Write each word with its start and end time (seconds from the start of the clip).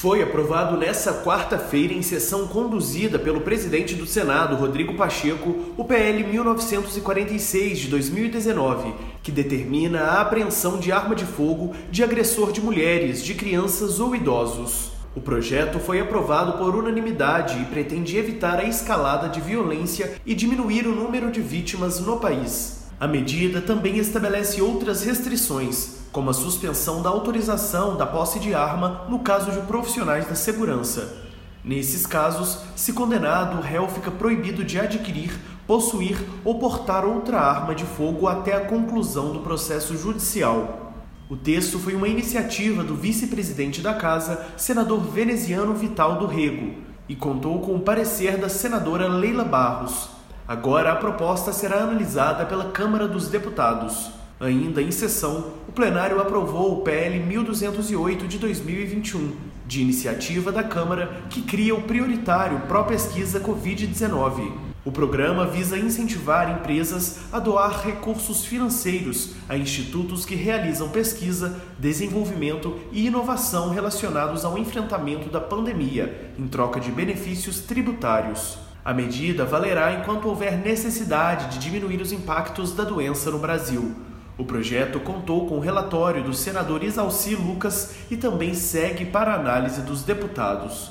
Foi 0.00 0.22
aprovado 0.22 0.76
nesta 0.76 1.12
quarta-feira, 1.12 1.92
em 1.92 2.02
sessão 2.02 2.46
conduzida 2.46 3.18
pelo 3.18 3.40
presidente 3.40 3.96
do 3.96 4.06
Senado, 4.06 4.54
Rodrigo 4.54 4.94
Pacheco, 4.94 5.74
o 5.76 5.84
PL 5.84 6.22
1946 6.22 7.80
de 7.80 7.88
2019, 7.88 8.94
que 9.24 9.32
determina 9.32 10.02
a 10.02 10.20
apreensão 10.20 10.78
de 10.78 10.92
arma 10.92 11.16
de 11.16 11.24
fogo 11.24 11.74
de 11.90 12.04
agressor 12.04 12.52
de 12.52 12.60
mulheres, 12.60 13.24
de 13.24 13.34
crianças 13.34 13.98
ou 13.98 14.14
idosos. 14.14 14.92
O 15.16 15.20
projeto 15.20 15.80
foi 15.80 15.98
aprovado 15.98 16.52
por 16.58 16.76
unanimidade 16.76 17.60
e 17.60 17.64
pretende 17.64 18.16
evitar 18.16 18.60
a 18.60 18.68
escalada 18.68 19.28
de 19.28 19.40
violência 19.40 20.14
e 20.24 20.32
diminuir 20.32 20.86
o 20.86 20.94
número 20.94 21.28
de 21.28 21.40
vítimas 21.40 21.98
no 21.98 22.20
país. 22.20 22.87
A 23.00 23.06
medida 23.06 23.60
também 23.60 23.96
estabelece 23.98 24.60
outras 24.60 25.04
restrições, 25.04 25.98
como 26.10 26.30
a 26.30 26.34
suspensão 26.34 27.00
da 27.00 27.08
autorização 27.08 27.96
da 27.96 28.04
posse 28.04 28.40
de 28.40 28.52
arma 28.54 29.04
no 29.08 29.20
caso 29.20 29.52
de 29.52 29.60
profissionais 29.68 30.26
da 30.26 30.34
segurança. 30.34 31.16
Nesses 31.64 32.04
casos, 32.04 32.58
se 32.74 32.92
condenado, 32.92 33.58
o 33.58 33.60
réu 33.60 33.86
fica 33.86 34.10
proibido 34.10 34.64
de 34.64 34.80
adquirir, 34.80 35.30
possuir 35.64 36.18
ou 36.44 36.58
portar 36.58 37.04
outra 37.04 37.38
arma 37.38 37.72
de 37.72 37.84
fogo 37.84 38.26
até 38.26 38.56
a 38.56 38.64
conclusão 38.64 39.32
do 39.32 39.40
processo 39.40 39.96
judicial. 39.96 40.92
O 41.30 41.36
texto 41.36 41.78
foi 41.78 41.94
uma 41.94 42.08
iniciativa 42.08 42.82
do 42.82 42.96
vice-presidente 42.96 43.80
da 43.80 43.94
Casa, 43.94 44.44
senador 44.56 44.98
veneziano 45.02 45.72
Vital 45.72 46.18
do 46.18 46.26
Rego, 46.26 46.82
e 47.08 47.14
contou 47.14 47.60
com 47.60 47.76
o 47.76 47.80
parecer 47.80 48.38
da 48.38 48.48
senadora 48.48 49.06
Leila 49.06 49.44
Barros. 49.44 50.17
Agora 50.48 50.92
a 50.92 50.96
proposta 50.96 51.52
será 51.52 51.82
analisada 51.82 52.46
pela 52.46 52.70
Câmara 52.70 53.06
dos 53.06 53.28
Deputados. 53.28 54.10
Ainda 54.40 54.80
em 54.80 54.90
sessão, 54.90 55.52
o 55.68 55.72
plenário 55.72 56.18
aprovou 56.22 56.72
o 56.72 56.80
PL 56.80 57.20
1208 57.20 58.26
de 58.26 58.38
2021, 58.38 59.36
de 59.66 59.82
iniciativa 59.82 60.50
da 60.50 60.62
Câmara, 60.62 61.20
que 61.28 61.42
cria 61.42 61.74
o 61.74 61.82
prioritário 61.82 62.60
Pró-Pesquisa 62.60 63.38
Covid-19. 63.40 64.50
O 64.86 64.90
programa 64.90 65.44
visa 65.46 65.76
incentivar 65.76 66.50
empresas 66.50 67.18
a 67.30 67.38
doar 67.38 67.84
recursos 67.84 68.46
financeiros 68.46 69.34
a 69.50 69.54
institutos 69.54 70.24
que 70.24 70.34
realizam 70.34 70.88
pesquisa, 70.88 71.60
desenvolvimento 71.78 72.74
e 72.90 73.06
inovação 73.06 73.68
relacionados 73.68 74.46
ao 74.46 74.56
enfrentamento 74.56 75.28
da 75.28 75.42
pandemia, 75.42 76.32
em 76.38 76.48
troca 76.48 76.80
de 76.80 76.90
benefícios 76.90 77.60
tributários. 77.60 78.67
A 78.88 78.94
medida 78.94 79.44
valerá 79.44 79.92
enquanto 79.92 80.28
houver 80.28 80.56
necessidade 80.56 81.48
de 81.48 81.58
diminuir 81.58 82.00
os 82.00 82.10
impactos 82.10 82.72
da 82.72 82.84
doença 82.84 83.30
no 83.30 83.38
Brasil. 83.38 83.94
O 84.38 84.46
projeto 84.46 84.98
contou 84.98 85.46
com 85.46 85.58
o 85.58 85.60
relatório 85.60 86.24
do 86.24 86.32
senador 86.32 86.82
Isalci 86.82 87.34
Lucas 87.34 87.96
e 88.10 88.16
também 88.16 88.54
segue 88.54 89.04
para 89.04 89.34
análise 89.34 89.82
dos 89.82 90.04
deputados. 90.04 90.90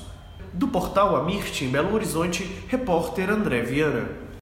Do 0.52 0.68
portal 0.68 1.16
Amirte, 1.16 1.64
em 1.64 1.70
Belo 1.70 1.92
Horizonte, 1.92 2.44
repórter 2.68 3.28
André 3.30 3.62
Viana. 3.62 4.27